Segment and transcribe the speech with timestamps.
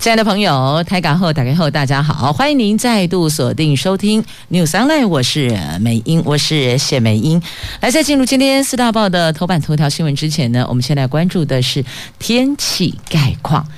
[0.00, 7.42] 亲爱的朋友，台港后打开后，大家好，欢迎您再度锁定收听 News Online，我是美英，我是谢美英。
[7.82, 11.84] 来，在进入今天四大报的头版头条新闻之前呢，我们先来关注的是
[12.18, 13.68] 天气概况。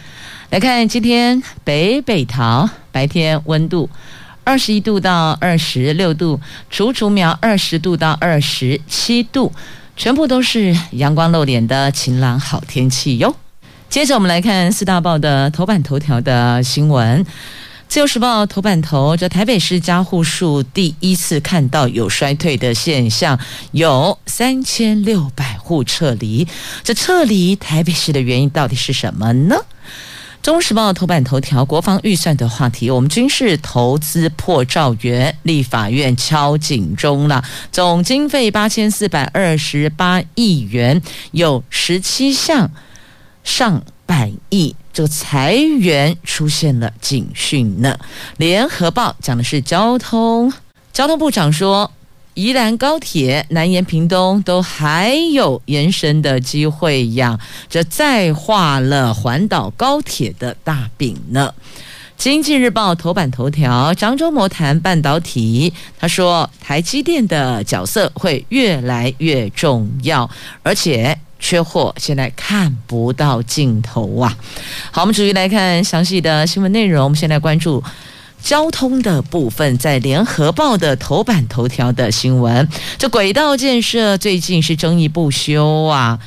[0.50, 3.90] 来看今天北北桃白天温度
[4.44, 9.52] 二十一度到二十六度，竹竹苗二十度到二十七度，
[9.96, 13.34] 全部都是阳光露脸的晴朗好天气哟。
[13.92, 17.26] 接着我们来看四大报的头版头条的新闻。
[17.88, 23.38] 自由时报头版头，这台北市家户数第一次看到有衰退的现象，
[23.72, 26.48] 有三千六百户撤离。
[26.82, 29.56] 这撤离台北市的原因到底是什么呢？
[30.40, 42.70] 中时报头版头条，国防预算的话题，我们军事投资破兆元，立法院敲警钟了，总经费八千四百二十八亿元，有十七项。
[43.44, 47.98] 上百亿，这个裁员出现了警讯呢。
[48.36, 50.52] 联合报讲的是交通，
[50.92, 51.90] 交通部长说，
[52.34, 61.52] 宜兰高铁、南延屏东都还有延伸的机会呀，这再画了环岛高铁的大饼呢。
[62.16, 70.30] 经济日报头版头条，张忠谋谈半导体，他说台积电的角色会越来越重要，
[70.62, 71.18] 而且。
[71.42, 74.34] 缺货，现在看不到尽头啊！
[74.92, 77.02] 好，我们逐一来看详细的新闻内容。
[77.02, 77.82] 我们先来关注
[78.40, 86.18] 交通的部分，在联合报的头版头条的新闻，这轨道建设最近是争议不休啊。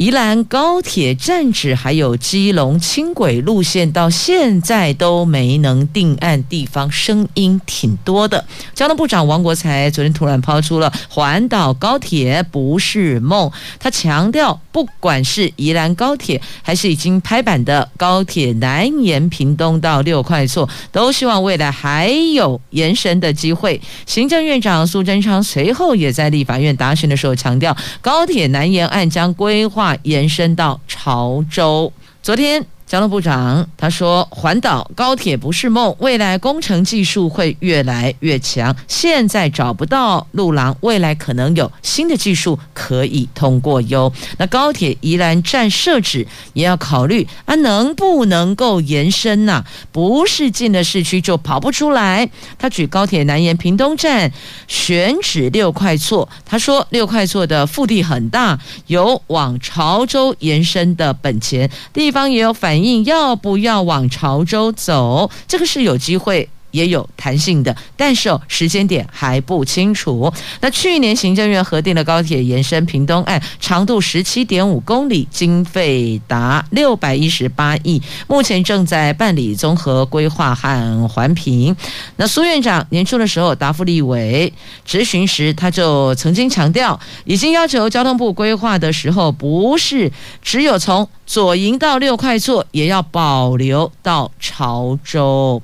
[0.00, 8.42] 宜兰高铁站址还有基隆轻轨路线到现在都没能定案，地方声音挺多的。
[8.74, 23.78] 交通部长王国材昨天突然抛出了环岛高铁不是梦，他强调，不管是宜兰高铁还是已经拍板的高铁南延屏东到六块厝，都希望未来还有延伸的机会。
[24.06, 29.89] 行政院长苏贞昌随后也在立法院答询的时候强调，高铁南延案将规划。
[30.02, 31.92] 延伸到潮州。
[32.22, 32.66] 昨天。
[32.90, 38.74] 交通部长他说：“环岛高铁不是梦，未来工程技术会越来越强。
[38.88, 44.12] 现在找不到路廊，未来可能有新的技术可以通过哟。
[44.38, 52.28] 那高铁宜兰站设置也要考虑啊，能不能够延伸呐、不是进了市区就跑不出来。
[52.58, 54.32] 他举高铁南延屏东站
[54.66, 58.58] 选址六块厝，他说六块厝的腹地很大，
[58.88, 65.30] 有往潮州延伸的本钱，地方也有反。”要不要往潮州走？
[65.46, 66.48] 这个是有机会。
[66.70, 70.32] 也有弹性的，但是哦，时间点还不清楚。
[70.60, 81.74] 那去年行政院核定的高铁延伸屏东案，长度十七点五公里，经费达六百一十八亿，目前正在办理综合规划和环评。
[82.16, 84.52] 那苏院长年初的时候答复立委
[84.84, 90.10] 质询时，他就曾经强调，已经要求交通部规划的时候，不是
[90.42, 95.62] 只有从左营到六块厝，也要保留到潮州。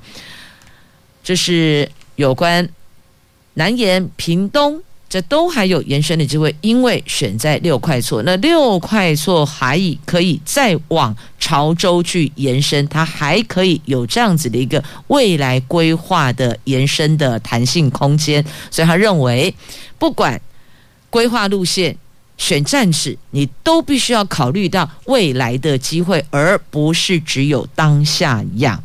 [1.27, 2.69] 这是有关
[3.55, 19.53] 南延、屏东，这都还有延伸的机会，因为选在六块厝，那六块厝还可以再往潮州去延伸，它还可以有这样子的一个未来规划的延伸的弹性空间，所以他认为，
[19.99, 20.39] 不管
[21.09, 21.97] 规划路线、
[22.37, 28.81] 选站址，你都必须要考虑到未来的机会，而不是只有当下样。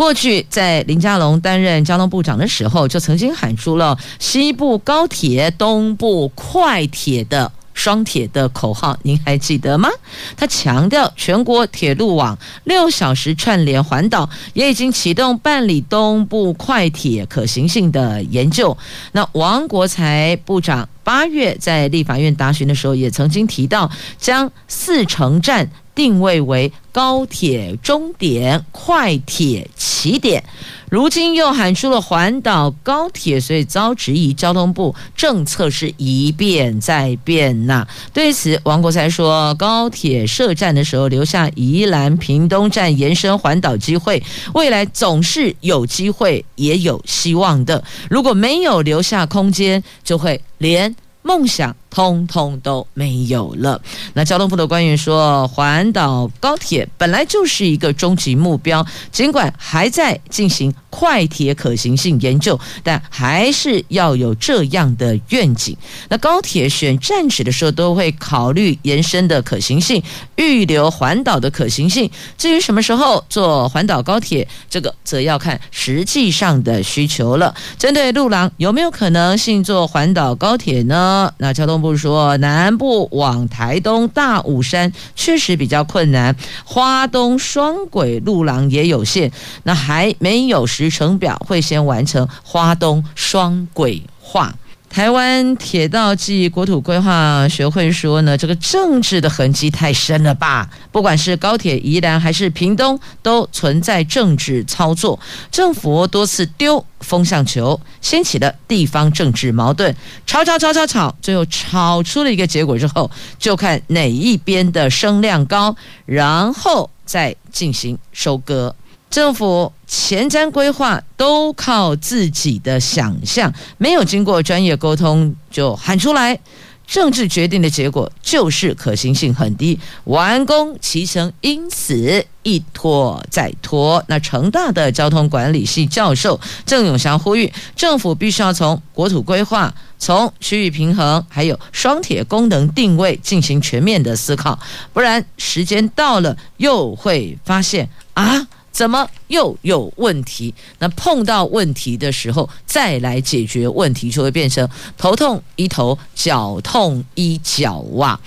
[0.00, 9.90] 过去在林佳龙担任交通部长的时候，就曾经喊出了西部高铁、东部快铁的双铁的口号，您还记得吗？
[10.38, 18.74] 他强调全国铁路网六小时串联环岛，也已经启动办理东部快铁可行性的研究。
[19.12, 25.70] 那王国材部长八月在立法院答询的时候，也曾经提到将四城站。
[25.94, 30.42] 定位为高铁终点、快铁起点，
[30.88, 37.86] 如今又喊出了环岛高铁，所以遭质疑交通部政策是一变再变呐。
[38.12, 44.22] 对此，王国才说，高铁设站的时候留下宜兰屏东站延伸环岛机会，
[44.54, 47.84] 未来总是有机会也有希望的。
[48.08, 53.80] 如果没有留下空间，就会连梦想通通都没有了。
[54.14, 65.76] 那交通部的官员说，环岛高铁本来就是一个终极目标，尽管还在进行快铁可行性研究，但还是要有这样的愿景。
[66.08, 70.00] 那高铁选站址的时候，都会考虑延伸的可行性、
[70.36, 72.08] 预留环岛的可行性。
[72.38, 77.52] 至于什么时候做环岛高铁，这个则要看实际上的需求了。
[77.78, 81.32] 针对陆郎有没有可能性做环岛高铁呢？
[81.38, 81.79] 那交通。
[81.80, 89.32] 不说南部往台东大武山确实比较困难，花东双轨路廊也有限，
[89.64, 94.54] 那还没有时程表，会先完成花东双轨化。
[94.90, 100.68] 台湾铁道暨国土规划学会说呢，这个政治的痕迹太深了吧？
[100.90, 105.18] 不管是高铁宜兰还是屏东，都存在政治操作，
[105.52, 109.94] 政府多次丢风向球，掀起了地方政治矛盾，
[110.26, 113.08] 吵吵吵吵吵，最后吵出了一个结果之后，
[113.38, 118.74] 就看哪一边的声量高，然后再进行收割。
[119.10, 126.38] 政府前瞻规划都靠自己的想象，没有经过专业沟通就喊出来，
[126.86, 134.02] 政治决定的结果就是可行性很低，完工期程因此一拖再拖。
[134.06, 144.56] 那成大的交通管理系教授郑永祥呼吁，政府必须要从国土规划、从区域平衡，还有双铁功能定位进行全面的思考，
[144.92, 148.46] 不然时间到了又会发现啊。
[148.72, 150.54] 怎么又有问题？
[150.78, 158.20] 那碰到问题的时候再来解决问题，就会变成头痛医头，脚痛医脚啊。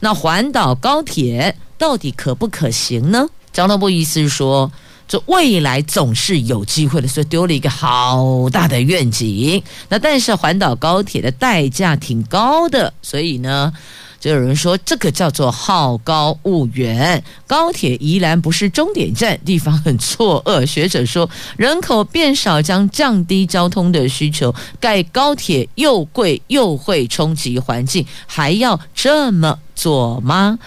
[0.00, 3.28] 那环岛高铁到底可不可行呢？
[3.52, 4.70] 交通部意思是说，
[5.08, 9.62] 这未来总是有机会的，所以丢了一个好大的愿景。
[9.88, 13.72] 那但是环岛高铁的代价挺高的，所以呢。
[14.20, 20.66] 就有人说，这个叫做好高骛远，高铁宜兰不是终点站，地方很错愕。
[20.66, 30.58] 学者说，人口变少将降低交通的需求，盖高铁又贵又会冲击环境，还要这么做吗？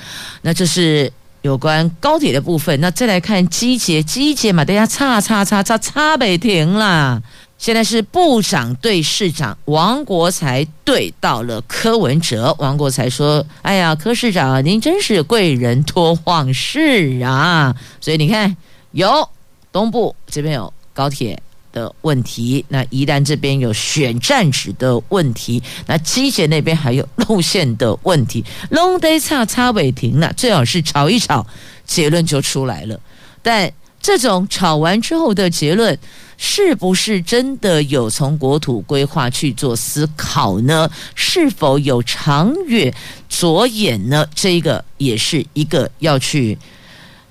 [0.44, 1.12] 那这是
[1.42, 2.80] 有关高铁的部分。
[2.80, 7.22] 那再来看机捷，机捷嘛，大家叉叉叉叉叉北停啦。
[7.62, 12.56] 现在是部长对市长，王国材对到了柯文哲。
[12.58, 17.76] 王国材说：“哎呀，柯市长，您真是贵人多忘事啊！
[18.00, 18.58] 所以你看，
[18.94, 19.30] 有
[19.72, 21.40] 东部这边有高铁
[21.72, 31.46] 的问题，那宜兰这边有选站址的问题，那机捷那边还有路线的问题，拢得吵吵未停了，最好是吵一吵，
[31.86, 33.00] 结论就出来了。
[33.44, 33.72] 但
[34.02, 35.98] 这种吵完之后的结论。”
[36.44, 40.90] 是不是真的有从国土规划去做思考呢？
[41.14, 42.92] 是否有长远
[43.30, 44.26] 着眼呢？
[44.34, 46.58] 这个也是一个要去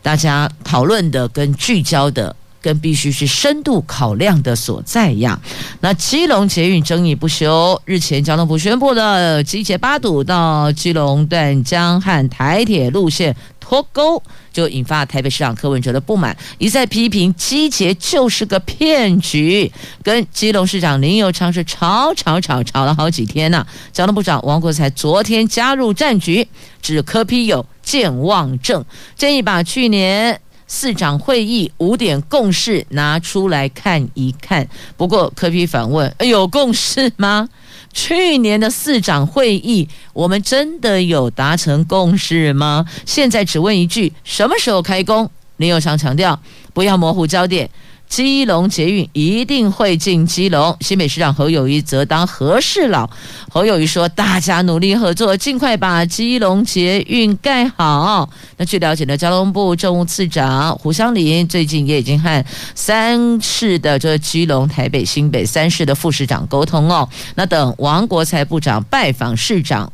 [0.01, 5.41] 大家讨论的、跟聚焦的、跟必须是深度考量的所在呀。
[5.81, 14.23] 那基隆捷运争议不休，日前交通部宣布了机捷八堵到基隆段江汉台铁路线脱钩。
[14.53, 19.71] 就引发台北市长柯文哲的不满，一再批评机捷就是个骗局，
[20.03, 26.49] 跟基隆市长林右昌是吵吵吵吵了好几天呢、交通部长王国材昨天加入战局，
[26.83, 30.41] 指柯批有健忘症，建议把去年
[30.73, 34.69] 市长会议五点共识拿出来看一看。
[34.97, 37.49] 不过柯比反问：有共识吗？
[37.93, 42.87] 去年的市长会议，我们真的有达成共识吗？
[43.05, 45.29] 现在只问一句：什么时候开工？
[45.57, 46.41] 林右昌强调，
[46.73, 47.69] 不要模糊焦点。
[48.11, 50.77] 基隆捷运一定会进基隆。
[50.81, 53.09] 新北市长侯友谊则当和事佬。
[53.49, 67.09] 侯友谊说：“大家努力合作，尽快把基隆捷运盖好。”那据了解呢，交通部政务次长胡湘林最近也已经和三市的这基隆、台北、新北三市的副市长沟通哦。
[67.37, 69.91] 那等王国材部长拜访市长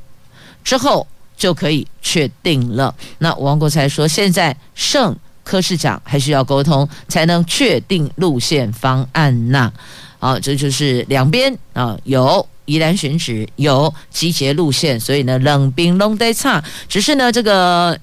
[0.64, 1.06] 之后，
[1.36, 2.94] 就可以确定了。
[3.18, 5.14] 那王国材说：“现在剩。”
[5.46, 9.72] 柯市长还需要沟通，才能确定路线方案呐。
[10.18, 16.64] 好，这就是两边啊，有宜兰选址，有集结路线，所以呢，冷冰拢得差。
[16.88, 17.96] 只是呢，这个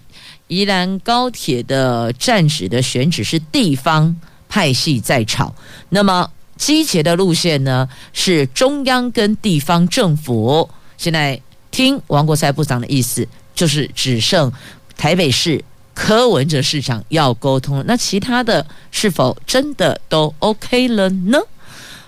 [0.48, 4.16] 宜兰高铁的站址的选址是地方
[4.48, 5.54] 派系在吵，
[5.90, 10.70] 那么集结的路线呢，是中央跟地方政府。
[10.98, 14.50] 现在听王国材部长的意思，就是只剩
[14.96, 15.62] 台北市。
[15.94, 21.40] 柯文哲市长要沟通，那其他的是否真的都 OK 了呢？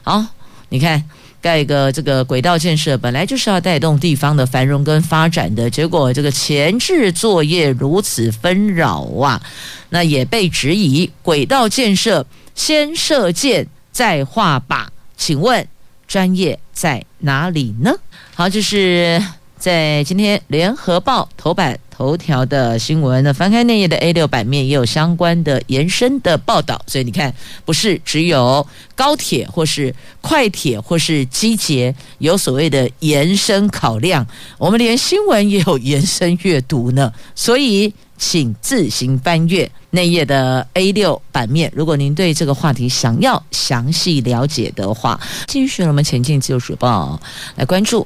[0.02, 0.26] 好，
[0.70, 1.04] 你看
[1.40, 9.42] 盖一个这个轨道建设，本来就是要带动地方的繁荣跟发展的，结果这个前置作业如此纷扰啊，
[9.90, 12.26] 那也被质疑轨道建设
[12.56, 15.68] 先射箭再画靶，请问
[16.08, 17.94] 专业在哪里呢？
[18.34, 19.24] 好，这是
[19.58, 21.80] 在今天联合报头版。
[21.98, 27.34] 头条的新闻，那翻开内页的 A 六版面也有相关的延伸的报道，所以你看，
[27.64, 37.14] 不是只有高铁或是快铁或是机捷有所谓的延伸考量，我们连新闻也有延伸阅读呢。
[37.34, 41.72] 所以，请自行翻阅内页的 A 六版面。
[41.74, 47.18] 如果您对这个话题想要详细了解的话，继续我们前进自由时报
[47.56, 48.06] 来关注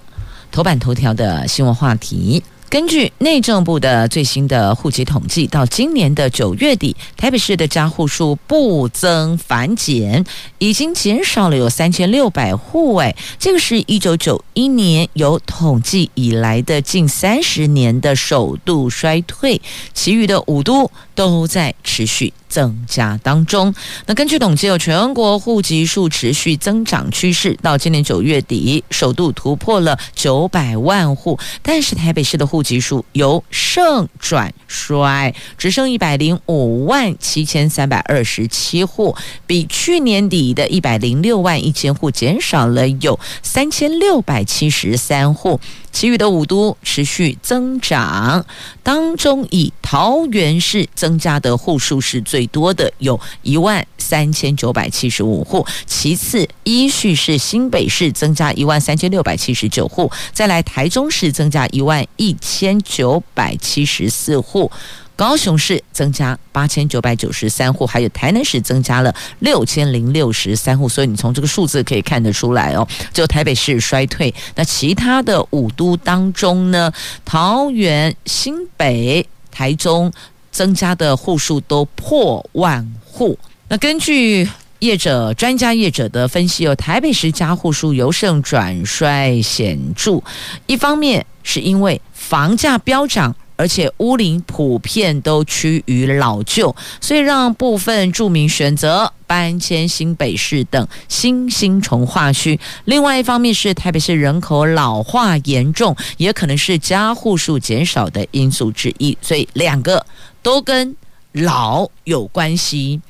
[0.51, 2.43] 头版头条的新闻话题。
[2.70, 10.24] 根据内政部的最新的户籍统计，到今年的九月底，台北市的家户数不增反减，
[10.60, 12.96] 已经减少了有三千六百户。
[12.98, 19.60] 哎，这个是一九九一年有统计以来的近三十年的首度衰退，
[19.96, 23.74] 其余的五都都在持续增加当中。
[24.06, 31.40] 那根据统计，有全国户籍数持续增长趋势，到今年九月底，首度突破了九百万户。
[31.64, 45.60] 但是台北市的户籍数由盛转衰，只剩一百零五万七千三百二十七户，比去年底的一百零六万一千户减少了有三千六百七十三户。
[45.91, 48.46] 其余的五都持续增长，
[48.84, 55.65] 当中以桃园市增加的户数是最多的，有一万三千九百七十五户。
[55.86, 64.72] 其次依序是新北市增加一万三千六百七十九户，再来台中市增加一万一千九百七十四户。
[65.20, 76.90] 高雄市增加八千九百九十三户，还有台南市增加了六千零六十三户，所以你从这个数字可以看得出来哦，就台北市衰退，那其他的五都当中呢，
[77.26, 80.10] 桃园、新北、台中
[80.54, 83.38] 增加的户数都破万户。
[83.68, 84.50] 那根据
[84.80, 90.24] 业者、专家业者的分析，哦台北市加户数由盛转衰显著，
[90.66, 93.36] 一方面是因为房价飙涨。
[93.60, 102.58] 而且屋龄普遍都趋于老旧，所以让部分住民选择搬迁新北市等新兴重划区。
[102.86, 109.18] 另外一方面是台北市人口老化严重，也可能是家户数减少的因素之一。
[109.22, 110.06] 所以两个
[110.42, 110.96] 都跟
[111.34, 113.01] 老有关系，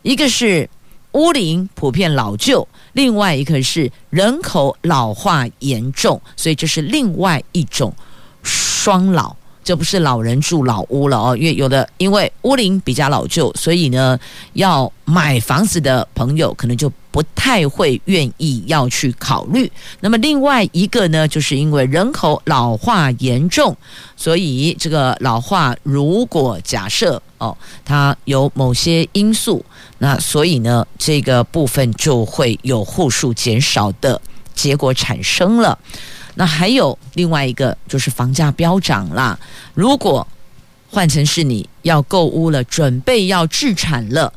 [0.00, 0.66] 一个是
[1.12, 7.92] 屋龄普遍老旧，另外一个是人口老化严重，所以这是另外一种
[8.42, 9.36] 双老。
[9.62, 14.18] 这不是老人住老屋了哦，因为有的因为屋龄比较老旧，所以呢，
[14.54, 19.70] 要买房子的朋友可能就不太会愿意要去考虑。
[20.00, 23.76] 那么另外一个呢，就是因为人口老化严重，
[24.16, 29.64] 所以这个老化如果假设哦，它有某些因素，
[29.98, 34.20] 那所以呢，这个部分就会有户数减少的
[34.54, 35.78] 结果产生了。
[36.40, 39.38] 那还有另外一个，就是房价飙涨啦。
[39.74, 40.26] 如果
[40.88, 44.32] 换成是你要购屋了，准备要置产了，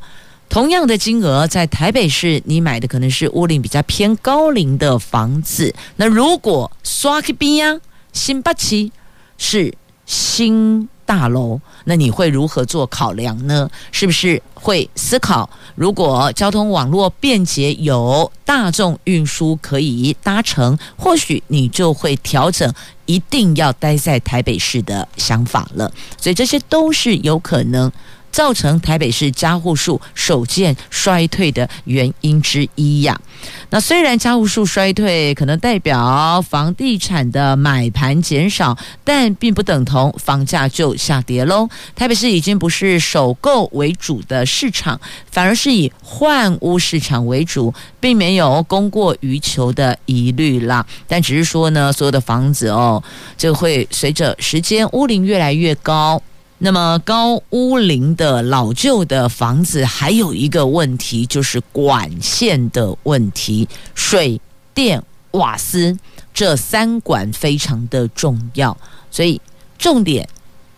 [0.50, 5.74] 同样的金额在台北市，你买的可能是屋龄比较偏高龄的房子。
[5.96, 7.80] 那如果刷去边啊，
[8.12, 8.92] 新八期
[9.38, 9.72] 是
[10.04, 13.68] 新大楼，那你会如何做考量呢？
[13.92, 22.72] 是不是会思考，如果交通网络便捷，有大众运输可以搭乘，或许你就会调整
[23.06, 25.90] 一定要待在台北市的想法了。
[26.18, 27.90] 所以这些都是有可能。
[28.34, 33.20] 造成台北市家户数首见衰退的原因之一呀。
[33.70, 41.68] 那虽然家户数衰退可能代表房地产的买盘减少，但并不等同房价就下跌喽。
[41.94, 45.00] 台北市已经不是首购为主的市场，
[45.30, 50.84] 反而是以换屋市场为主，并没有供过于求的疑虑啦。
[51.06, 53.00] 但只是说呢，所有的房子哦，
[53.36, 56.20] 就会随着时间屋龄越来越高。
[56.58, 64.40] 那么高屋龄的老旧的房子，还有一个问题就是管线的问题，水
[64.72, 65.98] 电瓦斯
[66.32, 68.76] 这三管非常的重要，
[69.10, 69.40] 所以
[69.76, 70.26] 重点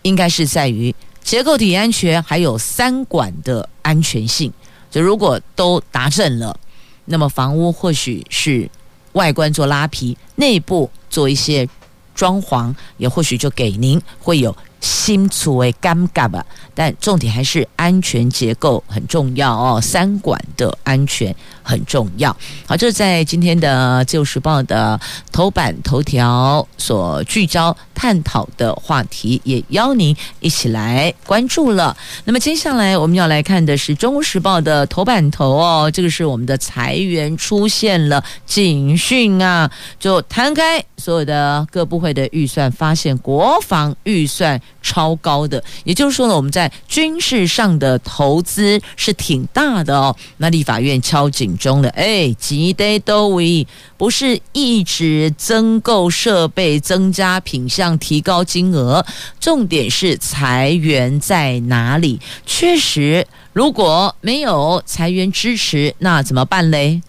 [0.01, 0.93] 应该是在于
[1.23, 4.51] 结构体安全，还有三管的安全性。
[4.89, 6.59] 就如果都达阵了，
[7.05, 8.69] 那么房屋或许是
[9.13, 11.67] 外观做拉皮，内部做一些
[12.15, 22.35] 装潢，也或许就给您会有心处为尴尬吧，但重点还是安全结构很重要哦，三管的安全很重要。
[22.65, 24.99] 好，这在今天的《自由时报》的
[25.31, 31.95] 头版头条所聚焦探讨的话题，也邀您一起来关注了。
[32.25, 39.69] 那么接下来我们要来看的是《中国时报》的头版头哦，这个是我们的裁员出现了警讯啊，
[39.99, 44.61] 就摊开所有的各部会的预算，发现国防预算。
[44.81, 50.15] 超高的，也就是说呢，我们在军事上的投资是挺大的哦。
[50.37, 59.05] 那立法院敲警钟了，哎，几得都为不是一直增购设备、增加品项、提高金额，
[59.39, 62.19] 重点是裁员在哪里？
[62.45, 67.01] 确实，如果没有裁员支持，那怎么办嘞？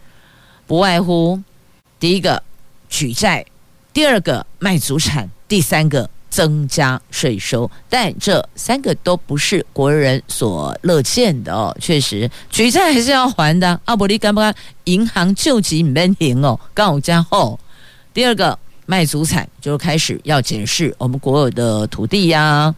[0.66, 1.40] 不外乎
[2.00, 2.42] 第一个
[2.88, 3.46] 举债，
[3.92, 6.10] 第二个卖祖产，第三个。
[6.30, 11.76] 增加税收，但这三个都不是国人所乐见的哦。
[11.80, 13.80] 确实，举债还是要还的。
[13.84, 14.54] 阿伯利干不干？
[14.84, 16.58] 银行救急你们停哦。
[16.74, 17.58] 刚好加后，
[18.12, 22.74] 第二个卖祖产就开始要检视我们国有的土地呀、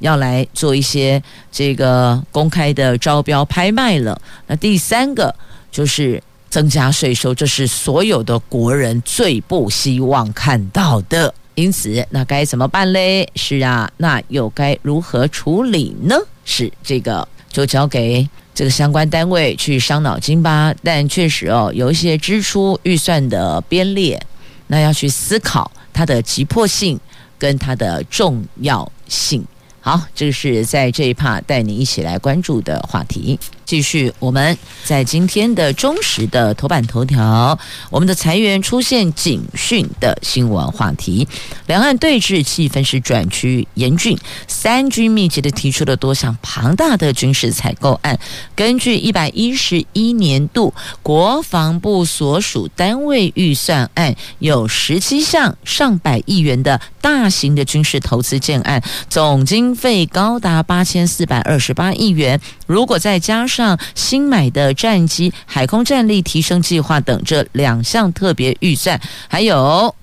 [0.00, 4.20] 要来做一些这个公开的招标拍卖了。
[4.46, 5.34] 那第三个
[5.70, 11.32] 就是增加税收，这是所有的国人最不希望看到的。
[11.54, 13.28] 因此，那该怎么办嘞？
[13.36, 16.16] 是啊，那又该如何处理呢？
[16.44, 20.74] 是这个，就交给这个相关单位去伤脑筋吧。
[20.82, 24.20] 但确实哦，有一些支出预算的编列，
[24.66, 26.98] 那要去思考它的急迫性
[27.38, 29.44] 跟它的重要性。
[29.86, 33.38] 好，这是在这一趴带你一起来关注的话题。
[33.66, 37.58] 继续，我们在今天的中时的头版头条，
[37.90, 41.26] 我们的裁员出现警讯的新闻话题。
[41.66, 48.18] 两岸对峙气氛是转趋严峻，三军密集的提出了多项庞大的军事采购案。
[48.54, 50.72] 根据一百一十一年度
[51.02, 62.40] 国防部所属单位预算案，有十七项上百亿元的大型的军事投资建案，总经费高达八千四百二十八亿元。
[62.66, 69.94] 如果再加上新买的战机、海空战力提升计划等这两项特别预算，还有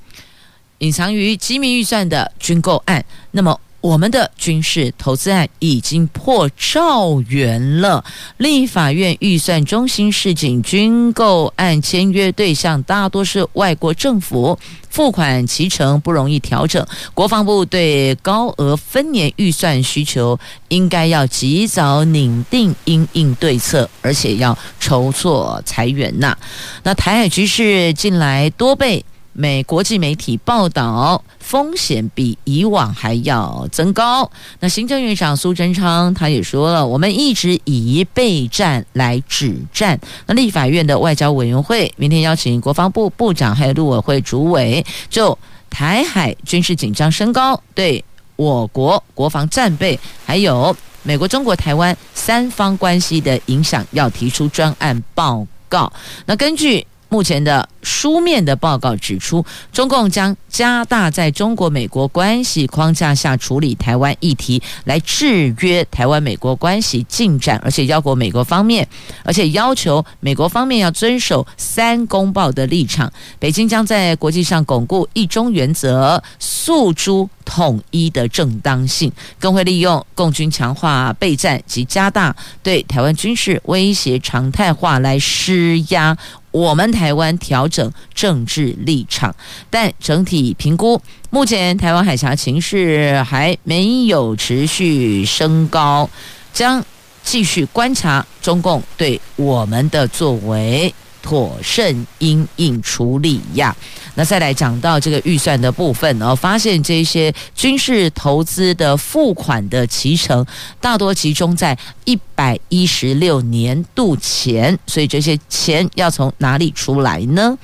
[0.79, 3.59] 隐藏于机密预算的军购案，那么。
[3.81, 8.03] 我们的军事投资案已经破兆元了。
[8.37, 14.57] 立法院预算中心市警，军购案签约对象大多是外国政府，
[14.89, 16.85] 付款其成不容易调整。
[17.15, 20.39] 国防部对高额分年预算需求，
[20.69, 26.37] 应该要及早拟定因应对策，而且要筹措财源呐。
[26.83, 29.03] 那台海局势近来多被。
[29.33, 34.29] 美国际媒体报道，风险比以往还要增高。
[34.59, 39.97] 那行政院长苏贞昌他也说了，我们一直以备战来止战。
[40.27, 45.37] 那立法院的外交委员会明天邀请国防部部长还有陆委会主委，就
[45.69, 48.03] 台海军事紧张升高，对
[48.35, 55.91] 我国国防战备，还有美国、中国、台湾三方关系的影响，要提出专案报告。
[56.25, 56.85] 那根据。
[57.11, 68.87] 目前的书面的报告指出，中共将加大在中国美国关系框架下处理台湾议题，来制约台湾美国关系进展，而且要求美国方面，
[69.25, 73.11] 而且要求美国方面要遵守三公报的立场。
[73.37, 86.17] 北京将在国际上巩固一中原则，诉诸统一的正当性，更会利用共军强化备战及加大对台湾军事威胁常态化来施压。
[86.51, 89.33] 我们台湾调整政治立场，
[89.69, 96.09] 但整体评估，目前台湾海峡情势还没有持续升高，
[96.53, 96.83] 将
[97.23, 100.93] 继续观察中共对我们的作为。
[101.21, 103.75] 妥善因应处理呀。
[104.15, 110.45] 那再来讲到这个预算的部分哦，发现这些军事投资的付款的期程
[110.81, 117.57] 大多集中在一百一十六年度前，所以这些钱要从哪里出来呢？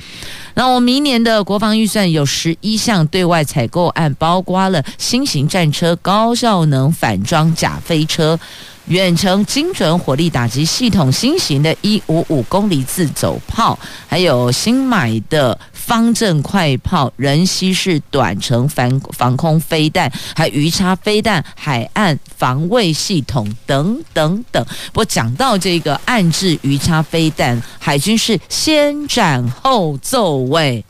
[0.53, 8.39] 那我明年的国防预算有十一项对外采购案，包括了新型战车、高效能反装甲飞车。
[8.87, 24.65] 远程精准火力打击系统、新型的一五五公里自走炮，还有新买的方阵快炮、人西式短程防防空飞弹，还鱼叉飞弹、海岸防卫系统等等等。
[24.93, 30.85] 我讲到这个暗制鱼叉飞弹，海军是先斩后奏，喂，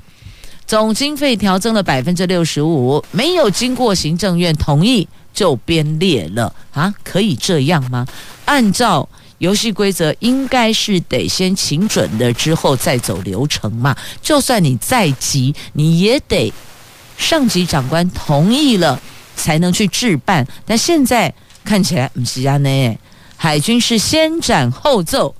[0.67, 5.07] 总经费调增了百分之六十五，没有经过行政院同意。
[5.37, 6.91] 就编列了啊？
[7.03, 8.07] 可以这样吗？
[8.45, 13.95] 按照游戏规则，应该是得先请准了之后再走流程嘛。
[14.19, 16.51] 就算你再急，你也得
[17.19, 18.99] 上级长官同意了
[19.35, 20.47] 才能去置办。
[20.65, 21.31] 但现在
[21.63, 22.97] 看起来不是这样呢，
[23.35, 25.35] 海军是先斩后奏，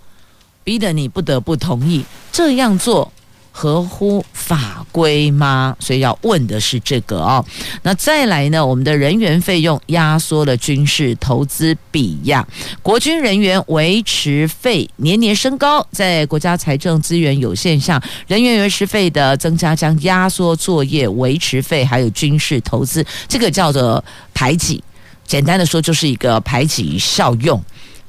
[0.64, 3.12] 逼得你不得不同意这样做。
[3.60, 5.76] 合乎法规吗？
[5.80, 7.44] 所以要问的是这个哦。
[7.82, 8.64] 那再来呢？
[8.64, 12.48] 我们的人员费用压缩了军事投资比呀，
[12.84, 24.04] 国军人员维持费年年升高，在国家财政资源有限下，人员维持费的增加将压缩作业维持费，还有军事投资，这个叫做
[24.36, 24.84] 排挤。
[25.26, 27.60] 简单的说，就是一个排挤效用。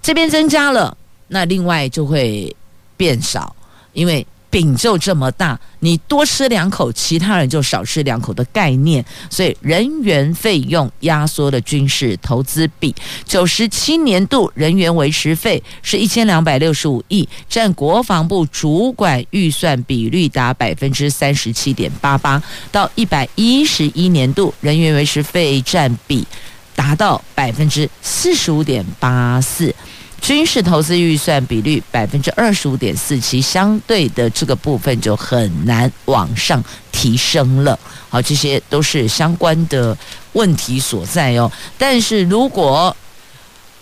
[0.02, 0.94] 这边增加了，
[1.28, 2.54] 那另外就会
[2.98, 3.56] 变少，
[3.94, 4.26] 因为。
[4.50, 9.04] 饼就这么大，你多吃两口，其他人就少吃两口的概念。
[9.28, 12.94] 所以人员费用压缩了军事投资比。
[13.24, 22.42] 九十七年度人员维持费是一千两百六十五亿，占国防部主管预算比率达百分之三十七点八八。
[22.72, 26.26] 到一百一十一年度，人员维持费占比
[26.74, 29.74] 达到百分之四十五点八四。
[30.20, 37.78] 军事投资预算比率百分之二十五点四七，相对的这个部分就很难往上提升了。
[38.10, 39.96] 好，这些都是相关的
[40.32, 41.50] 问题所在哦。
[41.78, 42.94] 但是如果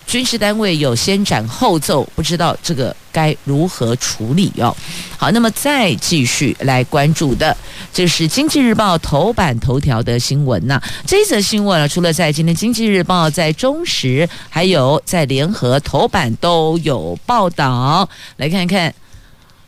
[0.07, 4.73] 军事单位有先斩后奏，不知道这个该如何处理哦。
[5.17, 7.55] 好，那么再继续来关注的，
[7.91, 10.81] 就是《经济日报》头版头条的新闻呐。
[11.05, 18.07] 这则新闻呢，除了在今天《经济日报》在中时，还有在联合头版都有报道。
[18.37, 18.95] 来看看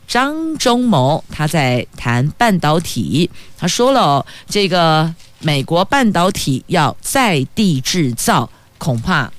[0.08, 8.48] 张忠谋他在谈半导体，他说了哦，这个美国半导体要在地制造，
[8.78, 9.30] 恐怕。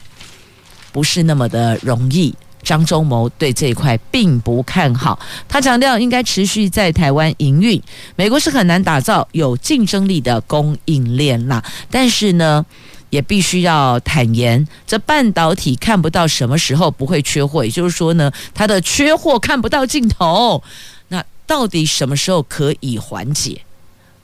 [0.91, 5.19] 不是那么的容易，张忠谋对这一块并不看好。
[5.47, 7.81] 他强调应该持续在台湾营运。
[8.15, 12.65] 美国是很难打造有竞争力的供应链啦，但是呢，
[13.09, 20.63] 也必须要坦言，这半导体看不到什么时候不会缺货，也就是说呢，它的缺货看不到尽头。
[21.07, 23.61] 那到底什么时候可以缓解？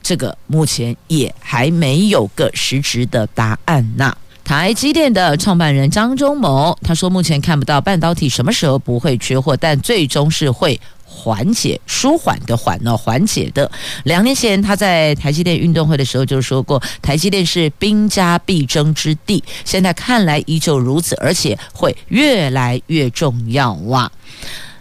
[0.04, 4.16] 这个目前也还没有个实质的答案呐。
[4.48, 13.70] 台积电的创办人张忠谋他说：“目前看不到半导体什么时候不会缺货，但最终是会缓解、舒缓的缓呢，缓解的。
[14.06, 24.10] 两年前他在台积电运动会的时候就说过，台积电是兵家必争之地，现在看来依旧如此，而且会越来越重要哇。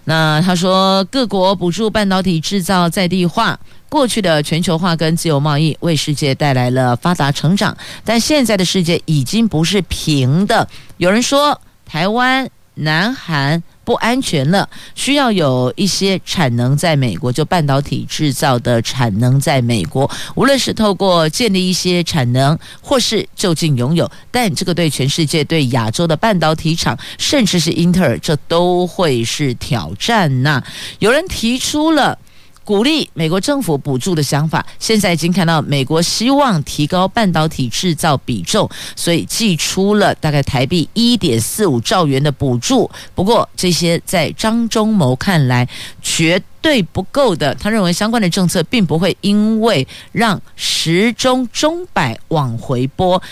[0.05, 10.68] 那他说，各国补助半导体制造在地化。”过去的全球化跟自由贸易为世界带来了发达成长，但现在的世界已经不是平的。
[10.96, 30.62] 有人说台湾、南韩不安全了，需要有一些产能在美国，就半导体制造的产能在美国，无论是透过建立一些产能，或是就近拥有，但这个对全世界、对亚洲的半导体厂，甚至是英特尔，这都会是挑战呐。
[30.99, 32.18] 有人提出了。
[32.66, 42.90] 鼓励美国政府补助的想法，现在已经看到美国希望提高半导体制造比重，所以寄出了大概台币一点四五兆元的补助。
[43.14, 45.68] 不过，这些在张忠谋看来
[46.02, 47.55] 绝对不够的。
[47.55, 53.22] 他认为相关的政策并不会因为让时钟钟摆往回拨。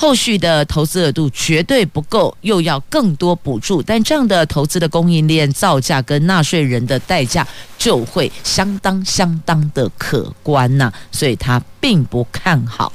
[0.00, 7.44] 后续的投资额度绝对不够，又要更多补助，但这样的投资的供应链造价跟纳税人的代价
[7.76, 12.92] 就会相当相当的可观呐，所以他并不看好。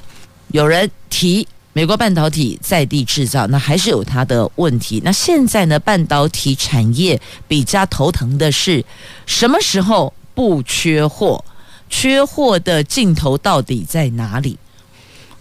[0.54, 5.02] 有人提美国半导体在地制造，那还是有它的问题。
[5.04, 8.86] 那现在呢，半导体产业比较头疼的是
[9.26, 11.44] 什么时候不缺货？
[11.89, 14.58] 缺货的尽头到底在哪里？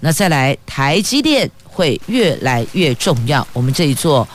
[0.04, 3.46] 那再来，台积电会越来越重要。
[3.52, 4.26] 我们这一座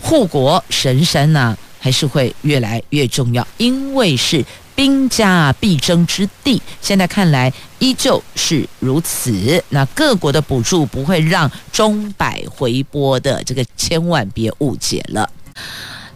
[0.00, 6.60] 护国神山呢，还是会越来越重要，因为是兵家必争之地。
[6.80, 9.62] 现在看来依旧是如此。
[9.68, 15.30] 那各国的补助不会让钟摆回拨的，这个千万别误解了。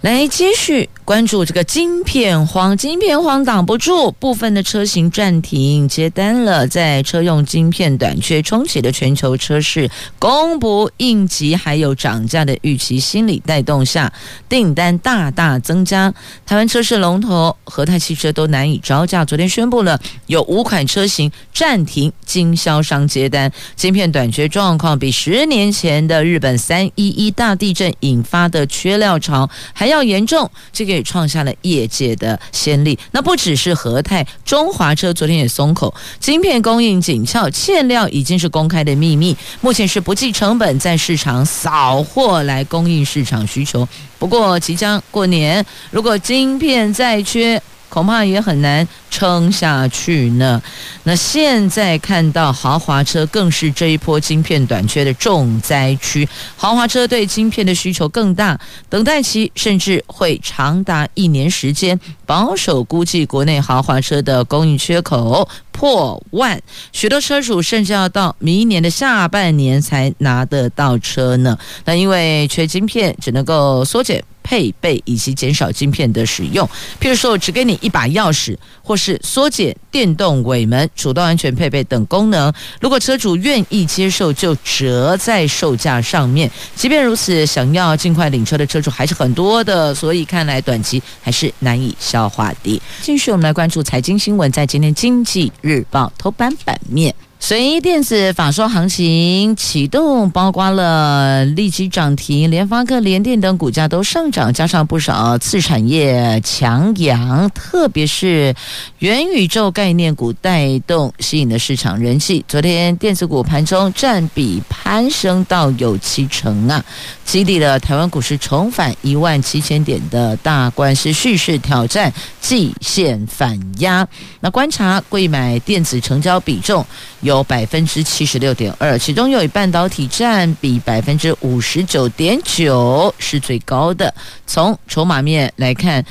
[0.06, 6.66] 来继续关注这个晶片荒，晶片荒挡不住，部分的车型暂停接单了。
[6.68, 9.90] 在车用晶片短缺冲击的全球车市，
[10.20, 14.12] 供不应求还有涨价的预期心理带动下，
[14.48, 16.12] 订单大大增加。
[16.44, 23.50] 台湾车市龙头和泰汽车都难以招架，昨天宣布了有五款车型暂停经销商接单。
[23.74, 29.86] 晶片短缺状况比十年前的日本三一一大地震引发的缺料潮还。
[29.86, 32.98] 要较严重，这个也创下了业界的先例。
[33.12, 39.34] 那不只是和泰，中华车昨天也松口，晶片供应紧俏，欠料已经是公开的秘密。
[39.62, 43.88] 目前是不计成本在市场扫货来供应市场需求。
[44.18, 50.60] 不过即将过年，如果晶片再缺，恐怕也很难撑下去呢。
[51.04, 61.98] 那现在看到豪华车更是这一波晶片短缺的重灾区，豪华车对晶片的需求更大，等待期甚至会长达一年时间。
[62.26, 66.60] 保守估计，国内豪华车的供应缺口破万，
[66.92, 71.56] 许多车主甚至要到明年的下半年才拿得到车呢。
[71.84, 74.24] 那因为缺晶片，只能够缩减。
[74.46, 76.64] 配备以及减少晶片的使用，
[77.00, 82.52] 譬如说我只给你一把钥匙，或是缩减电动尾门、主动安全配备等功能。
[82.80, 86.48] 如果车主愿意接受，就折在售价上面。
[86.76, 92.80] 即便如此，想要尽快领车的车主还是很多的，所以看来短期还是难以消化的。
[93.02, 97.12] 继续，我们来关注财经新闻，在今天《经济日报》头版版面。
[97.38, 108.52] 随电子法说行情启动，包括了立即涨停，联发科、联电等股价都上涨，加上不少次产业强扬，特别是
[108.98, 112.44] 元宇宙概念股带动，吸引了市场人气。
[112.48, 116.84] 昨天电子股盘中占比攀升到有七成啊，
[117.24, 124.08] 激励了台湾股市重返一万七千点的大关，是蓄势挑战季线反压。
[124.40, 126.84] 那观察贵买电子成交比重
[127.26, 127.36] 有。
[127.48, 134.12] 百分之七十六点二，其中又以半导体占比百分之五十九点九是最高的。
[134.48, 136.04] 从筹码面来看，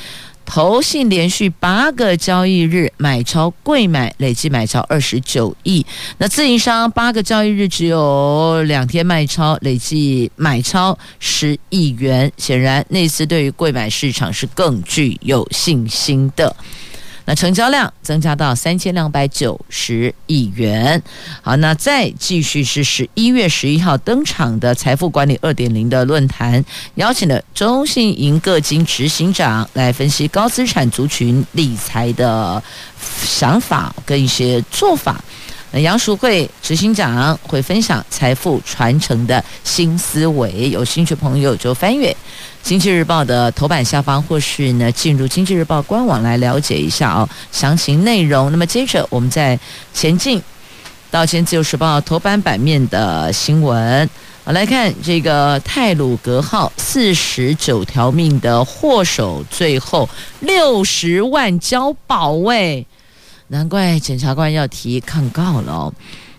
[0.46, 5.86] 投信连续八个交易日买超贵买，累计买超二十九亿。
[6.20, 12.32] 那自营商八个交易日只有两天卖超，累计买超十亿元。
[12.38, 16.56] 显然，内资对于贵买市场是更具有信心的。
[17.26, 21.02] 那成交量增加到三千两百九十亿元。
[21.42, 26.64] 好，那再继续是十一月十一号登场的财富管理二点零的论坛，
[26.96, 32.62] 邀请了中信银个金执行长来分析高资产族群理财的
[33.24, 35.24] 想法跟一些做法。
[35.72, 42.12] 那杨淑慧执行长会分享财富传承的新思维，有兴趣朋友就翻阅。
[42.66, 48.50] 《经济日报》的头版下方，或是呢进入《经济日报》官网来了解一下哦详情内容。
[48.50, 49.58] 那么接着我们再
[49.94, 50.42] 前进
[51.12, 54.10] 到《前自由时报》头版版面的新闻，
[54.46, 62.84] 我来看这个泰鲁格号四十九条命的祸首，最后六十万交保卫，
[63.50, 65.94] 难怪检察官要提抗告了哦。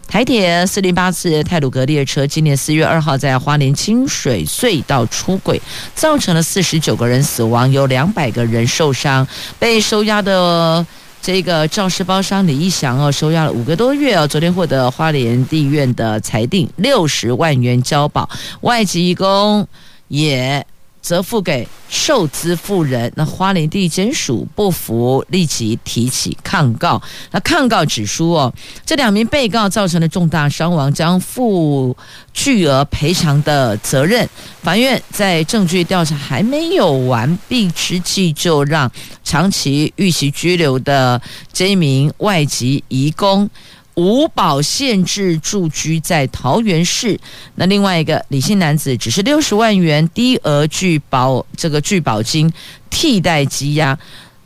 [0.09, 5.61] 台铁四零八次泰鲁阁列车今年四月二号在花莲清水隧道出轨，
[5.95, 9.27] 造成了四十九个人死亡，有两百个人受伤。
[9.59, 10.87] 被收押的
[11.21, 18.31] 这个肇事包商李义祥哦，收押了五个多月哦，昨天获得花莲地院的裁定六十万元交保，
[18.63, 19.67] 外籍义工
[20.09, 20.67] 也。
[21.07, 27.01] 则付给受资妇人，那花莲地检署不服，立即提起抗告。
[27.31, 28.53] 那抗告指出哦，
[28.85, 31.97] 这两名被告造成的重大伤亡，将负
[32.35, 34.29] 巨额赔偿的责任。
[34.65, 38.91] 法院在证据调查还没有完毕之际，就让
[39.23, 43.49] 长期预期拘留的这一名外籍移工。
[43.97, 47.19] 无保限制住居在桃园市，
[47.55, 52.53] 那另外一个李姓男子只是六十万元低额拒保，这个拒保金
[52.91, 53.99] 替代羁押。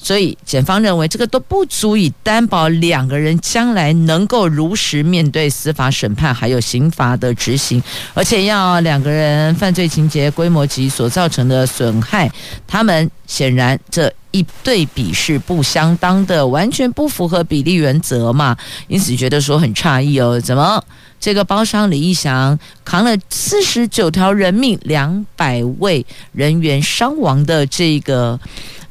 [0.03, 7.83] 所以，检方认为这个都不足以担保两个人将来能够如实面对司法审判，还有刑罚的执行，
[8.15, 12.33] 而且要两个人犯罪情节规模及所造成的损害，
[12.67, 18.57] 他们显然这一对比是不相当的，完全不符合比例原则嘛。
[18.89, 20.83] 因此觉得说很诧异哦，怎么
[21.21, 28.41] 这个包商李义祥扛了四十九条人命、两百位人员伤亡的这个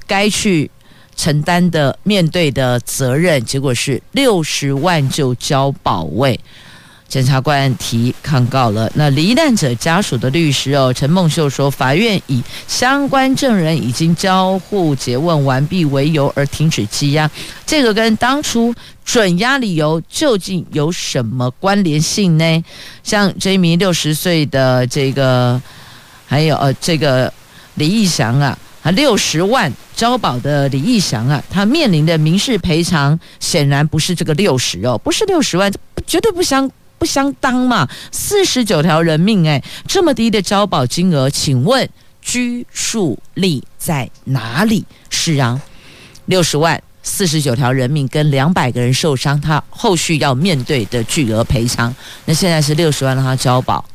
[0.06, 0.69] 该去。
[1.20, 6.40] 承担的面对的责任，结果是六十万就交保卫，
[7.10, 8.90] 检察官提抗告了。
[8.96, 17.30] 那罹难者家属的律师哦，陈梦秀说，法院以相关证人已经交互詰问完毕为由而停止羁押，
[17.66, 22.64] 这个跟当初准押理由究竟有什么关联性呢？
[23.04, 25.62] 像这一名六十岁的这个，
[26.26, 27.34] 还有呃这个
[27.76, 35.72] 李义祥啊，啊六十万交保的李义祥啊，他面临的民事赔偿显然不是这个六十哦，不是六十万，
[36.06, 36.70] 绝对不相。
[37.00, 41.88] 不相当嘛，四十九条人命哎，这么低的交保金额，请问
[42.22, 44.84] 拘束力在哪里？
[45.10, 45.62] 是啊，
[46.26, 53.86] 六十万，四十九条人命跟两百个人受伤，他后续要面对的巨额赔偿，那现在是六十万让他交保，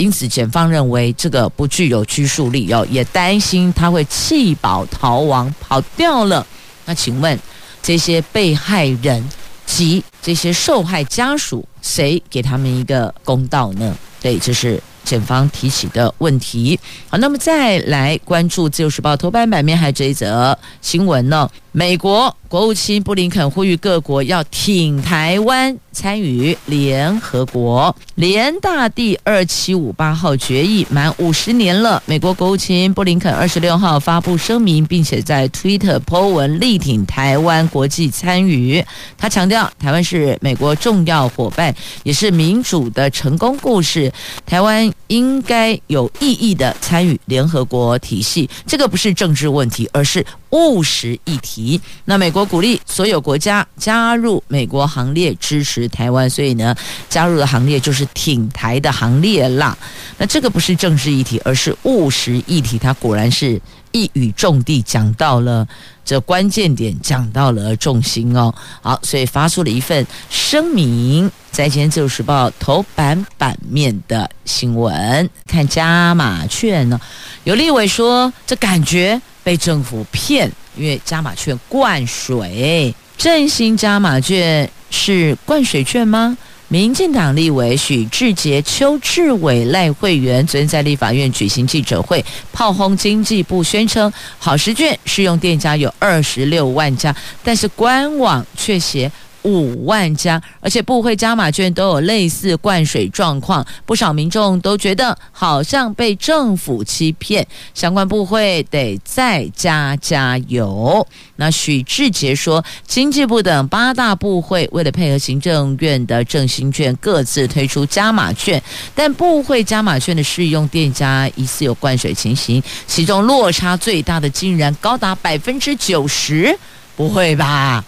[0.00, 6.46] 因此检方认为这个不具有拘束力哦，也担心他会弃保逃亡跑掉了。
[6.86, 7.38] 那请问
[7.82, 9.22] 这些被害人
[9.66, 11.62] 及这些受害家属？
[11.82, 13.94] 谁给他们一个公道呢？
[14.22, 16.80] 对，这是检方提起的问题。
[17.10, 21.46] 好，那么再来关注《自由时报》头版版面还有这一则新闻呢？
[21.72, 22.34] 美国。
[22.50, 32.02] 国务卿布林肯呼吁各国要挺台湾参与联合国联大第二七五八号决议满五十年了。
[32.06, 38.84] 美国国务卿布林肯二十六号发布声明，并且在推特 po 文力挺台湾国际参与。
[39.16, 44.12] 他强调，台湾是美国重要伙伴，也是民主的成功故事。
[44.44, 48.50] 台湾应该有意义的参与联合国体系。
[48.66, 51.80] 这个不是政治问题，而是务实议题。
[52.04, 52.40] 那美国。
[52.50, 56.28] 鼓励所有国家加入美国行列，支持台湾。
[56.28, 56.74] 所以呢，
[57.08, 59.78] 加入的行列就是挺台的行列啦。
[60.18, 62.76] 那这个不是政治议题，而是务实议题。
[62.76, 63.60] 它果然是
[63.92, 65.66] 一语中的，讲到了
[66.04, 68.54] 这关键点，讲到了重心哦。
[68.82, 77.00] 好，所以发出了一份声明，在今天《自由时报》头版版面的新闻，看加码券呢，
[77.44, 80.50] 有立委说这感觉被政府骗。
[80.76, 86.38] 因为加码券灌水，振兴加码券是灌水券吗？
[86.72, 99.10] 民进党立委许志杰、邱志伟、赖慧媛昨天在立法院举行记者会，炮轰经济部，宣称好时券适用店家有二十六万家，但是官网却写。
[99.42, 111.06] 五万家，而且部会加码券都有类似灌水状况，不少民众都觉得好像被政府欺骗，相关部会得再加加油。
[111.36, 118.62] 那许智杰说，经济部等八大部会为了配合行政院的振兴券，各自推出加码券，
[118.94, 126.58] 但部会加码券的适用店家疑似有灌水情形，其中落差最大的竟然高达百分之九十，
[126.94, 127.82] 不会吧？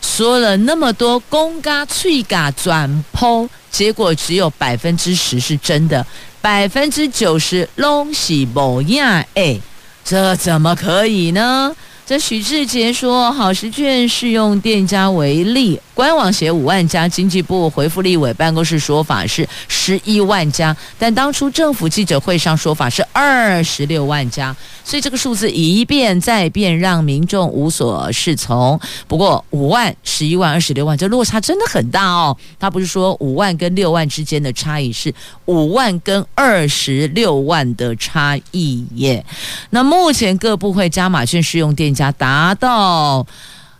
[0.00, 6.04] 说了那么多公嘎脆嘎转剖，结果只有百分之十是真的，
[6.40, 9.60] 百分之九十拢是无影诶，
[10.04, 11.74] 这怎么可以呢？
[12.10, 15.78] 这许智杰说，好食券适用店家为例。
[15.94, 28.80] 官网写五万家，经济部回复立委办公室说法是十一万家，但当初政府记者会上说法是二十六万家，所以这个数字一变再变，让民众无所适从。
[29.06, 32.36] 不过五万、十一万、二十六万，这落差真的很大哦。
[32.58, 39.24] 他不是说五万跟六万之间的差异，是五万跟二十六万的差异耶。
[39.68, 43.26] 那目前各部会加码券适用店家达到。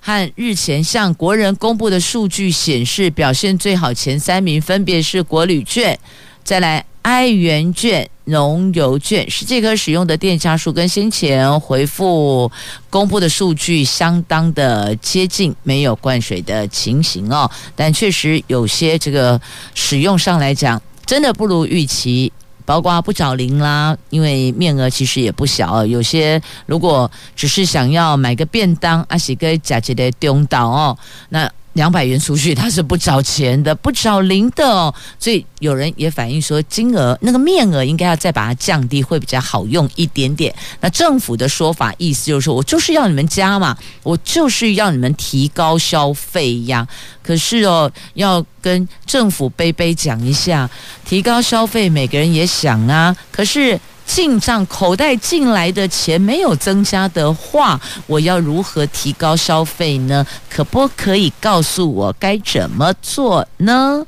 [0.02, 5.96] 和日前向国人公布的数据显示，表现最好前三名分别是国旅券，
[6.42, 9.30] 再来爱元券、农游券。
[9.30, 12.50] 是这个使用的店家数跟先前回复
[12.88, 17.48] 公布的数据相当的接近，没有灌水的情形哦。
[17.76, 19.38] 但确实有些这个
[19.74, 22.32] 使用上来讲，真的不如预期。
[22.70, 25.84] 包括不找零啦，因为面额其实也不小。
[25.84, 30.96] 有些如果只是想要买个便当，阿喜哥假借的丢到哦，
[31.30, 31.50] 那。
[31.74, 34.92] 两百元出去，他是不找钱的，不找零的哦。
[35.18, 40.54] 所以有人也反映说，金额那个面额应该要再把它降低，会比较好用一点点。
[40.80, 46.86] 那政府的说法意思就是说，我就是要你们加嘛，我就是要你们提高消费呀。
[47.22, 50.68] 可是哦，要跟政府杯杯讲一下，
[51.04, 53.16] 提高消费，每个人也想啊。
[53.30, 53.78] 可是。
[54.12, 60.26] 进账口袋进来的钱没有增加的话，我要如何提高消费呢？
[60.48, 64.04] 可不可以告诉我该怎么做呢？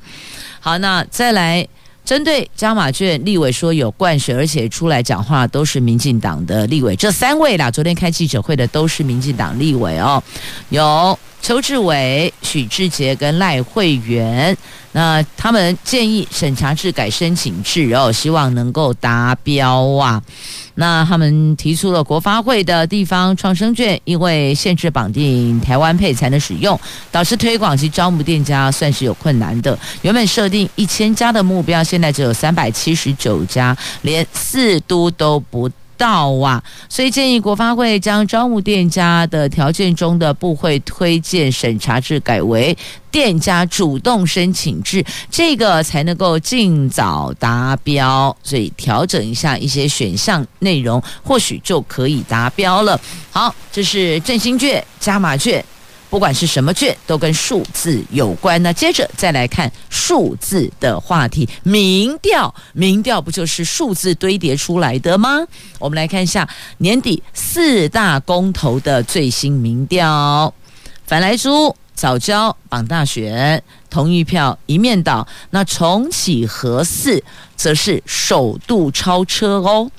[0.58, 1.64] 好，那再来
[2.04, 10.20] 针对加码券，立委说有灌水，而且出来讲话都是民进党的立委，这三位啦，昨天开记者会的都是民进党立委哦，
[10.70, 14.56] 有邱志伟、许志杰跟赖慧媛，
[14.92, 20.22] 那他们建议审查制改申请制哦，希望能够达标啊。
[20.74, 26.78] 那他们提出了国发会的地方创生券，因为限制绑定台湾配才能使用，
[27.10, 29.78] 导致推广及招募店家算是有困难的。
[30.00, 35.70] 原本设定一千家的目标，现在只有三百七十九家，连四都都不
[36.02, 42.76] 到啊，所以建议国发会将招募店家的条件中的部会推荐审查制改为
[43.08, 48.36] 店家主动申请制，这个才能够尽早达标。
[48.42, 53.00] 所以调整一下一些选项内容，或许就可以达标了。
[53.30, 55.64] 好，这是振兴券、加码券。
[56.12, 58.62] 不管是什么券，都跟数字有关。
[58.62, 65.38] 那接着再来看数字的话题，民调，民调不就是数字堆叠出来的吗？
[65.78, 66.46] 我们来看一下
[66.76, 70.52] 年底四大公投的最新民调，
[71.06, 75.26] 反来猪、早交、绑大选，同意票一面倒。
[75.48, 77.24] 那重启和四，
[77.56, 79.90] 则是首度超车哦。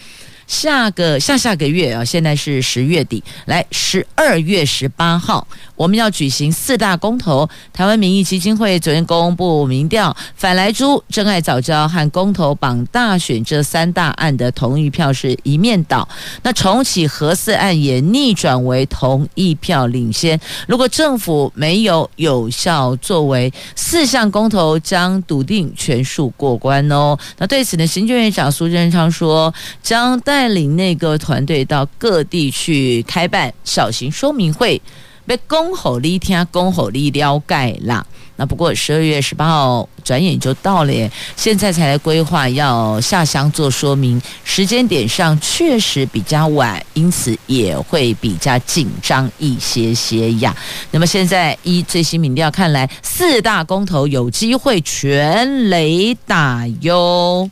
[0.46, 5.48] 下个下下个月啊，现在是十月底，来十二月十八号，
[5.84, 7.50] 我们要举行四大公投。
[7.74, 16.08] 台湾民意基金会昨天公布民调，反莱猪、珍爱早教和公投榜大选这三大案的同意票是一面倒。
[16.44, 20.40] 那重启核四案也逆转为同意票领先。
[20.68, 27.18] 如果政府没有有效作为，四项公投将笃定全数过关哦。
[27.38, 30.44] 那对此呢，行政院长苏贞昌说，将带。
[30.44, 34.82] 带领那个团队到各地去开办小型说明会，
[35.26, 38.06] 被公吼力听，公吼力了解啦。
[38.36, 50.56] 那不过十二月十八号转眼就到了耶，现在才来规划要下乡做说明，时间点上确实比较晚，因此也会比较紧张一些些呀。
[50.90, 57.50] 那么现在依最新民调看来，四大公投有机会全雷打哟。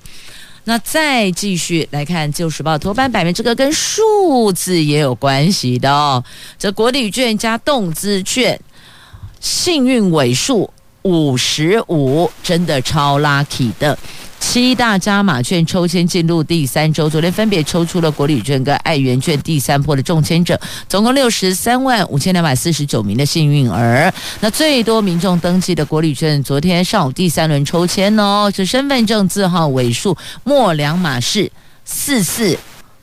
[0.63, 6.23] 那再继续来看《旧时报》头版版面，这个跟数字也有关系的哦。
[6.59, 8.59] 这国旅券加动资券，
[9.39, 13.97] 幸运尾数五十五，真的超 lucky 的。
[14.41, 24.13] 七大加码券抽签进入第三周，昨天分别抽出了国旅券跟爱媛券第三波的中签者，总共六十三万五千两百四十九名的幸运儿。
[24.41, 31.49] 那最多民众登记的国旅券，昨天上午第三轮抽签哦，是身份证字号尾数末两码是
[31.85, 32.57] 四四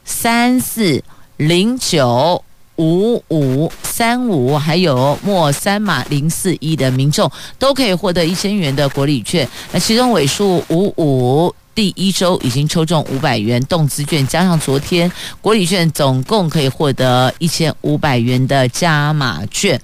[0.04, 1.02] 三四
[1.38, 2.44] 零九。
[2.78, 9.46] 五五三五，还有末三码零四一的民众都可以获得一千元的国礼券。
[9.72, 15.10] 那其中尾数五五第一周已经抽中五百元动资券，加上昨天
[15.40, 19.80] 国礼券，总共可以获得一千五百元的加码券。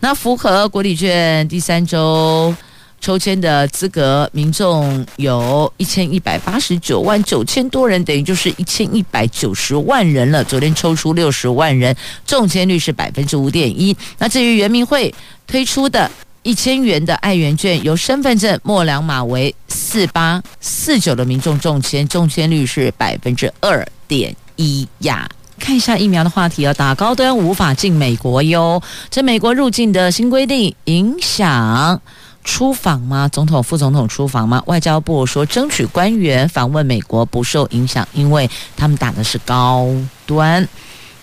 [0.00, 2.54] 那符合国礼券第三周。
[3.00, 10.42] 抽签的资格民众有一千一百八十九万九千多人，等于就是一千一百九十万人了。
[10.44, 11.96] 昨天抽出六十万人，
[12.26, 13.96] 中签率是百分之五点一。
[14.18, 15.14] 那至于原民会
[15.46, 16.10] 推出的
[16.42, 25.28] 一千元的爱媛券，由身份证末两码为四八四九的民众中签，中签率是百分之二点一呀。
[25.58, 28.80] 看一下疫苗的话题啊，打高端无法进美国哟。
[29.10, 32.00] 这美国入境的新规定影响。
[32.48, 33.28] 出访吗？
[33.28, 34.62] 总统、副总统出访吗？
[34.64, 39.86] 外交部说，争取官员访问美国不受影响，因为他们打的是高
[40.24, 40.66] 端。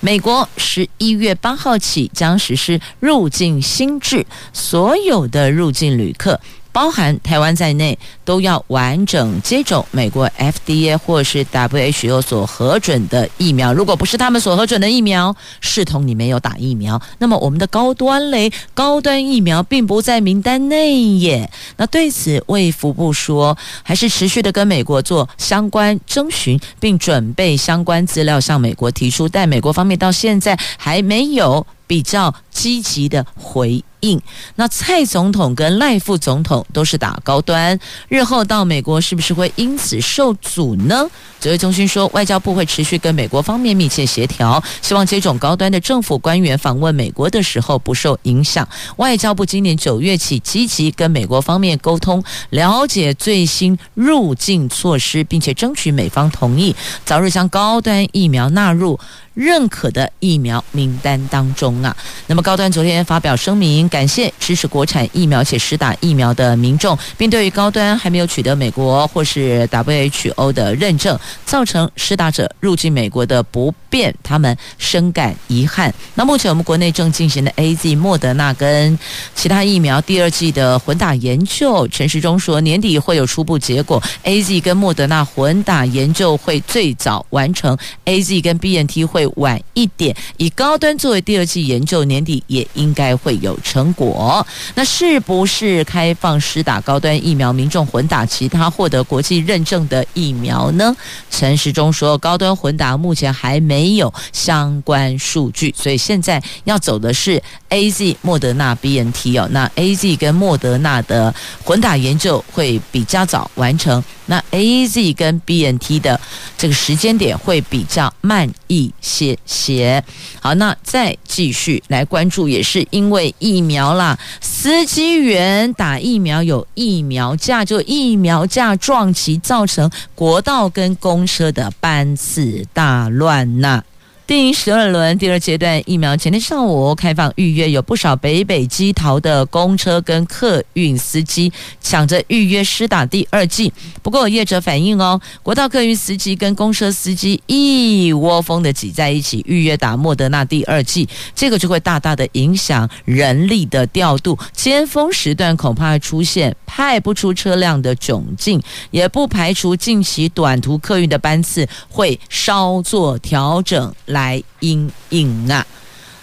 [0.02, 4.24] 美国十一月八号起将实施入境新制，
[4.54, 6.40] 所有的入境旅客。
[6.76, 13.74] 包含台湾在内，都要完整接种美国 FDA 或是 WHO 所核准的疫苗。
[13.74, 17.02] 如果不是他们所核准的疫苗，视同你没有打疫苗。
[17.20, 21.50] 那么我们的高端嘞，高端疫苗并不在名单内耶。
[21.78, 34.22] 那对此，卫福部说，还是持续的跟美国做相关征询，并准备相关资料向美国提出，但美国方面到现在还没有比较积极的回应。
[34.56, 41.08] 那蔡总统跟赖副总统都是打高端，日后到美国是不是会因此受阻呢？
[41.40, 48.68] 指挥中心说，外交部会持续跟美国方面密切协调，希望接种高端的政府官员访问美国的时候不受影响。
[48.98, 56.76] 外交部今年九月起积极跟美国方面沟通，了解最新入境措施，并且争取美方同意，
[57.06, 59.00] 早日将高端疫苗纳入
[59.36, 61.96] 认可的疫苗名单当中啊。
[62.28, 63.88] 那么高端昨天发表声明。
[63.96, 75.94] 感谢支持国产疫苗且施打疫苗的民众，并对于高端还没有取得美国或是 WHO 的认证，造成施打者入境美国的不便，他们深感遗憾。
[76.14, 79.00] 那目前我们国内正进行的 AZ、莫德纳跟
[79.34, 94.46] 其他疫苗第二季的混打研究，陈时中说年底会有初步结果，AZ 跟莫德纳混打研究会最早完成，AZ 跟 BNT 会晚一点，以高端作为第二季研究，年底也应该会有成果。
[94.76, 100.96] 那是不是开放施打高端疫苗，民众混打其他获得国际认证的疫苗呢？
[101.30, 109.48] 陈时中说，高端混打目前还没有相关数据，所以现在要走的是 AZ、莫德纳、BNT 哦。
[109.52, 111.34] 那 AZ 跟莫德纳的
[111.64, 114.04] 混打研究会比较早完成。
[114.28, 116.20] 那 A Z 跟 B N T 的
[116.58, 120.04] 这个时间点会比较慢一些些。
[120.42, 133.84] 好，那再继续来关注，也是因为疫苗苗啦，司机员打疫苗有疫苗假，就疫苗假撞击，造成国道跟公车的班次大乱呐。
[134.28, 143.72] 第十二轮第二阶段疫苗前天上午开放预约，有不少北北基桃的公车跟客运司机抢着预约施打第二剂。
[144.02, 158.60] 不过有业者反映哦，国道客运司机跟公车司机一窝蜂的挤在一起预约打莫德纳第二剂，这个就会大大的影响人力的调度，尖峰时段恐怕会出现派不出车辆的窘境，
[158.90, 163.94] 也不排除近期短途客运的班次会稍作调整。
[164.16, 165.68] 来因应啊，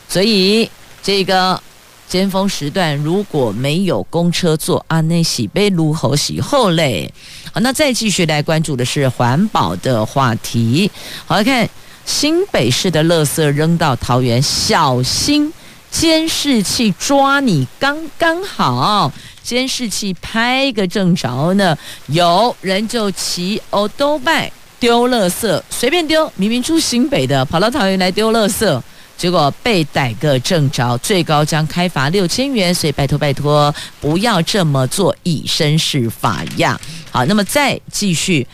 [0.09, 0.70] 所以
[1.03, 1.61] 这个
[2.09, 7.12] 尖峰时段如果没有公车坐，啊，那喜被撸猴喜后嘞。
[7.53, 10.90] 好，那再继续来关注的是环保的话题。
[11.26, 11.68] 好，来看
[12.07, 15.53] 新北市的垃圾扔到桃园，小心
[15.90, 19.12] 监视器抓你刚刚好，
[19.43, 21.76] 监视器拍个正着呢，
[22.07, 24.51] 有人就骑欧都拜。
[24.83, 28.83] 丢垃圾随便丢，明明住新北的，跑到桃园来丢垃圾，
[29.16, 32.74] 结果被逮个正着，最高将开罚六千元。
[32.74, 36.80] 所以拜托拜托，不要这么做，以身试法呀。
[37.12, 38.45] 好，那么再继续，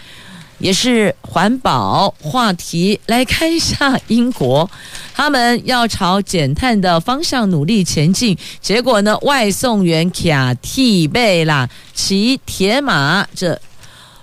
[0.58, 4.70] 也是环保话题，来看一下英国，
[5.14, 13.58] 他们要朝减碳的方向努力前进，结果呢，外送员卡替贝啦，骑铁马这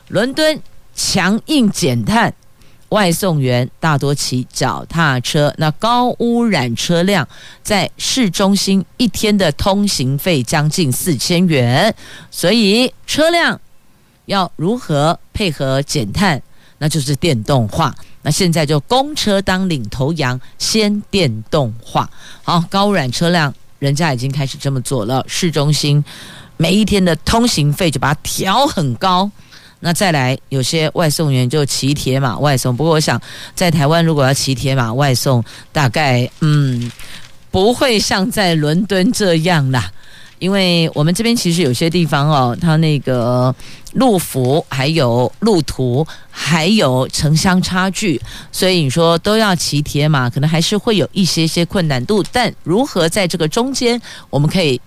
[0.10, 0.62] 伦敦。
[0.96, 2.34] 强硬减碳，
[2.90, 5.54] 外送员大多骑脚踏车。
[5.58, 7.28] 那高污染车辆
[7.62, 11.94] 在市中心一天的通行费将近四千元，
[12.32, 13.60] 所以车辆
[14.26, 16.42] 要如何配合减碳？
[16.78, 17.94] 那就是电动化。
[18.22, 22.10] 那现在就公车当领头羊，先电动化。
[22.44, 26.04] 好，高污染车辆人家已经开始这么做了，市中心
[26.58, 29.30] 每一天的通行费就把它调很高。
[29.86, 32.76] 那再来，有些外送员就骑铁马外送。
[32.76, 33.22] 不过我想，
[33.54, 36.92] 在台湾如果要骑铁马外送，大概嗯
[37.52, 39.92] 不会像在伦敦这样啦，
[40.40, 43.54] 因为我们这边其实有些地方哦，它那个
[43.94, 48.20] 路幅还有路途还有城乡差距，
[48.52, 52.24] 所以你说都要骑铁马，可能还是会有一些些困难度。
[52.32, 54.82] 但如何在这个中间，我们可以。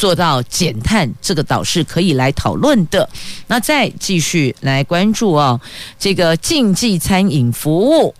[0.00, 3.06] 做到减碳，这个倒是可以来讨论的。
[3.48, 5.60] 那再继续来关注哦，
[5.98, 8.14] 这个竞技餐饮服务。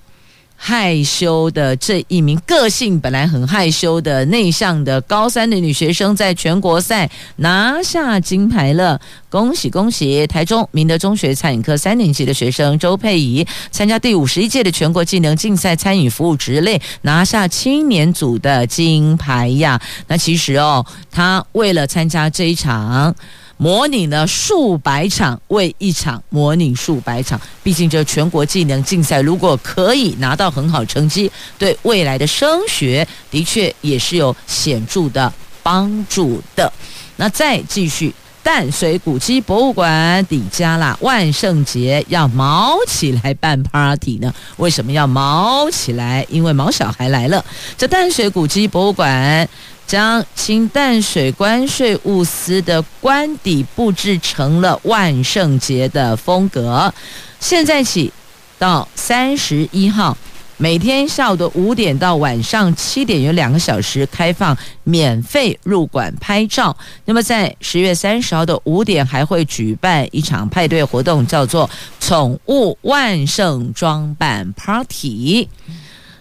[0.63, 9.01] 害羞的这一名个性本来很害羞的内向的高三的女学生，在全国赛拿下金牌了，
[9.31, 10.27] 恭喜恭喜！
[10.27, 19.81] 台中明德中学餐饮科三年级的学生周佩仪，参加第五十一届的全国技能竞赛餐饮服务职类，拿下青年组的金牌呀。
[20.09, 23.15] 那其实哦，她为了参加这一场。
[23.61, 27.39] 模拟了数百场，为一场模拟数百场。
[27.63, 35.31] 毕竟这全国技能竞赛，如果可以拿到很好成绩，对未来的升学的确也是有显著的
[35.63, 36.73] 帮助的。
[37.17, 44.33] 那再继续，淡水古迹博物馆底加啦，万圣节要毛起来办 party 呢？
[44.57, 46.27] 为什么要毛起来？
[46.31, 47.45] 因为毛小孩来了。
[47.77, 49.47] 这淡水古迹博物馆。
[49.91, 56.95] 将清淡水关税物司的官邸布置成了万圣节的风格。
[57.41, 58.13] 现在起
[58.57, 60.17] 到三十一号，
[60.59, 66.77] 每天下午的五点到晚上七点有两个小时开放免费入馆拍照。
[67.05, 71.69] 那么在十月三十号的五点还会举办一场派对活动，叫做
[71.99, 75.49] “宠物万圣装扮 Party”。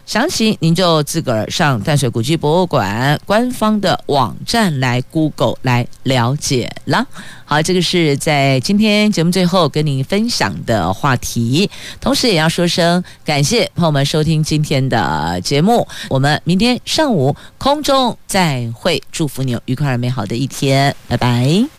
[0.09, 7.05] 详情您就自个儿上淡水古迹博物馆官方的网站来 Google 来了解了。
[7.45, 11.69] 好，这个是在今天节目最后跟您分享的话题，
[12.01, 15.87] 同时也要说声感谢朋友们收听今天的节目。
[16.09, 21.78] 我们明天上午空中再会，祝福你有愉快而美好的一天，拜拜。